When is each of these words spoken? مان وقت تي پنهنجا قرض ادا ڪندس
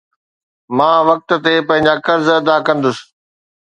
مان 0.77 0.95
وقت 1.07 1.29
تي 1.43 1.53
پنهنجا 1.67 1.95
قرض 2.05 2.27
ادا 2.37 2.55
ڪندس 2.65 2.97